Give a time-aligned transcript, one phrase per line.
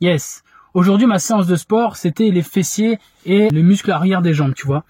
[0.00, 0.42] Yes
[0.74, 4.66] Aujourd'hui, ma séance de sport, c'était les fessiers et le muscle arrière des jambes, tu
[4.66, 4.84] vois.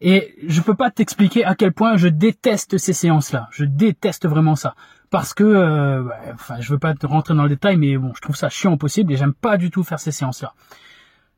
[0.00, 3.48] Et je peux pas t'expliquer à quel point je déteste ces séances-là.
[3.50, 4.74] Je déteste vraiment ça.
[5.10, 8.20] Parce que, euh, enfin, je veux pas te rentrer dans le détail, mais bon, je
[8.20, 10.54] trouve ça chiant possible et j'aime pas du tout faire ces séances-là.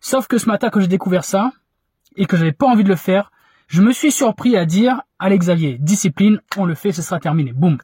[0.01, 1.53] Sauf que ce matin, quand j'ai découvert ça,
[2.17, 3.31] et que j'avais pas envie de le faire,
[3.69, 7.53] je me suis surpris à dire, allez Xavier, discipline, on le fait, ce sera terminé.
[7.53, 7.79] Boum.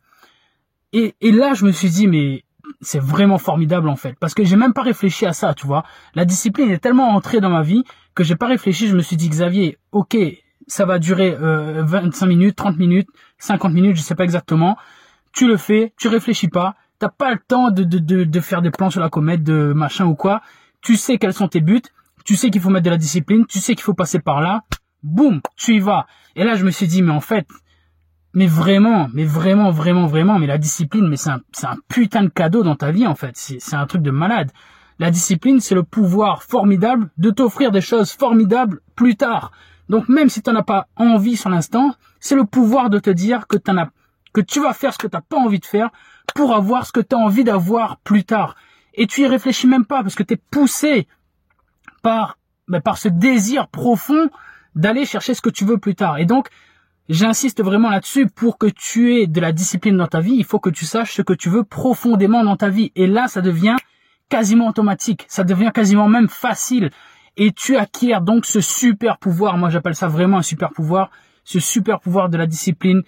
[0.92, 2.44] Et, et là, je me suis dit, mais
[2.80, 5.84] c'est vraiment formidable en fait, parce que j'ai même pas réfléchi à ça, tu vois.
[6.14, 7.84] La discipline est tellement entrée dans ma vie
[8.14, 8.88] que j'ai pas réfléchi.
[8.88, 10.16] Je me suis dit, Xavier, ok,
[10.66, 14.76] ça va durer euh, 25 minutes, 30 minutes, 50 minutes, je sais pas exactement.
[15.32, 18.62] Tu le fais, tu réfléchis pas, t'as pas le temps de, de, de, de faire
[18.62, 20.42] des plans sur la comète, de machin ou quoi.
[20.80, 21.82] Tu sais quels sont tes buts,
[22.24, 24.62] tu sais qu'il faut mettre de la discipline, tu sais qu'il faut passer par là,
[25.02, 26.06] boum, tu y vas.
[26.36, 27.46] Et là, je me suis dit, mais en fait,
[28.34, 32.24] mais vraiment, mais vraiment, vraiment, vraiment, mais la discipline, mais c'est un, c'est un putain
[32.24, 33.36] de cadeau dans ta vie, en fait.
[33.36, 34.50] C'est, c'est un truc de malade.
[34.98, 39.52] La discipline, c'est le pouvoir formidable de t'offrir des choses formidables plus tard.
[39.88, 43.10] Donc même si tu n'en as pas envie sur l'instant, c'est le pouvoir de te
[43.10, 43.90] dire que t'en as,
[44.32, 45.90] que tu vas faire ce que tu n'as pas envie de faire
[46.34, 48.56] pour avoir ce que tu as envie d'avoir plus tard.
[48.94, 51.08] Et tu y réfléchis même pas parce que tu es poussé
[52.02, 54.30] par, ben, par ce désir profond
[54.74, 56.18] d'aller chercher ce que tu veux plus tard.
[56.18, 56.48] Et donc,
[57.08, 60.58] j'insiste vraiment là-dessus, pour que tu aies de la discipline dans ta vie, il faut
[60.58, 62.92] que tu saches ce que tu veux profondément dans ta vie.
[62.96, 63.76] Et là, ça devient
[64.28, 66.90] quasiment automatique, ça devient quasiment même facile.
[67.36, 71.10] Et tu acquiers donc ce super pouvoir, moi j'appelle ça vraiment un super pouvoir,
[71.44, 73.02] ce super pouvoir de la discipline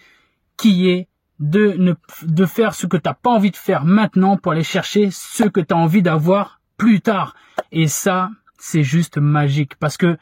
[0.57, 1.09] qui est
[1.39, 4.65] de ne de faire ce que tu n'as pas envie de faire maintenant pour aller
[4.65, 7.35] chercher ce que tu as envie d'avoir plus tard.
[7.73, 10.17] Et ça, c'est juste magique parce que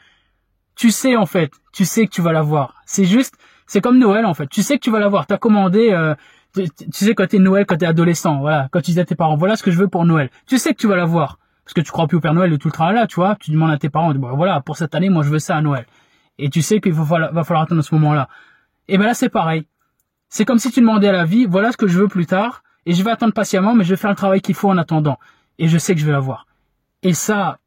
[0.75, 2.81] tu sais en fait, tu sais que tu vas l'avoir.
[2.85, 3.35] C'est juste,
[3.67, 4.47] c'est comme Noël en fait.
[4.47, 5.27] Tu sais que tu vas l'avoir.
[5.27, 6.15] T'as commandé, euh,
[6.53, 9.35] tu, sais quand t'es Noël, quand t'es adolescent, voilà, quand tu dis à tes parents,
[9.35, 10.29] voilà ce que je veux pour Noël.
[10.47, 12.57] Tu sais que tu vas l'avoir parce que tu crois plus au Père Noël et
[12.59, 13.35] tout le travail là, tu vois.
[13.39, 15.85] Tu demandes à tes parents, voilà, pour cette année, moi je veux ça à Noël.
[16.37, 18.29] Et tu sais qu'il va falloir, va falloir attendre ce moment-là.
[18.87, 19.65] Et ben là c'est pareil.
[20.29, 22.63] C'est comme si tu demandais à la vie, voilà ce que je veux plus tard,
[22.85, 25.17] et je vais attendre patiemment, mais je vais faire le travail qu'il faut en attendant.
[25.57, 26.45] Et je sais que je vais l'avoir.
[27.01, 27.59] Et ça,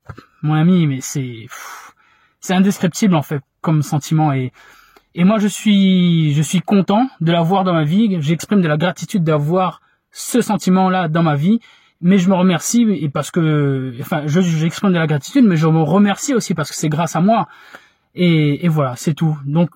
[0.43, 1.47] mon ami, mais c'est
[2.41, 4.53] c'est indescriptible en fait comme sentiment et
[5.15, 8.17] et moi je suis je suis content de l'avoir dans ma vie.
[8.21, 9.81] J'exprime de la gratitude d'avoir
[10.11, 11.61] ce sentiment-là dans ma vie,
[12.01, 15.67] mais je me remercie et parce que enfin je j'exprime de la gratitude, mais je
[15.67, 17.49] me remercie aussi parce que c'est grâce à moi.
[18.15, 19.39] Et, et voilà, c'est tout.
[19.45, 19.71] Donc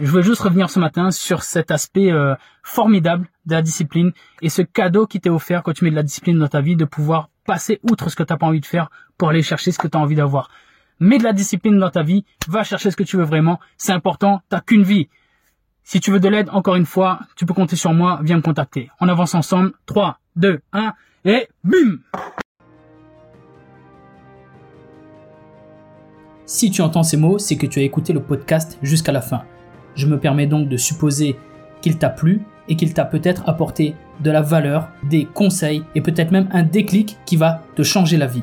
[0.00, 4.12] je voulais juste revenir ce matin sur cet aspect euh, formidable de la discipline
[4.42, 6.74] et ce cadeau qui t'est offert quand tu mets de la discipline dans ta vie
[6.74, 9.78] de pouvoir passer outre ce que t'as pas envie de faire pour aller chercher ce
[9.78, 10.50] que tu as envie d'avoir.
[11.00, 13.92] Mets de la discipline dans ta vie, va chercher ce que tu veux vraiment, c'est
[13.92, 15.08] important, t'as qu'une vie.
[15.82, 18.42] Si tu veux de l'aide, encore une fois, tu peux compter sur moi, viens me
[18.42, 18.90] contacter.
[19.00, 20.94] On avance ensemble, 3, 2, 1,
[21.26, 21.98] et bim
[26.46, 29.44] Si tu entends ces mots, c'est que tu as écouté le podcast jusqu'à la fin.
[29.94, 31.36] Je me permets donc de supposer
[31.80, 36.30] qu'il t'a plu et qu'il t'a peut-être apporté de la valeur, des conseils et peut-être
[36.30, 38.42] même un déclic qui va te changer la vie.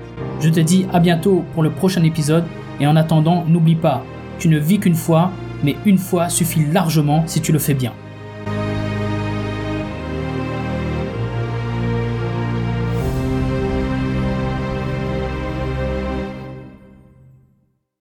[0.41, 2.45] Je te dis à bientôt pour le prochain épisode
[2.79, 4.03] et en attendant n'oublie pas,
[4.39, 5.31] tu ne vis qu'une fois,
[5.63, 7.93] mais une fois suffit largement si tu le fais bien.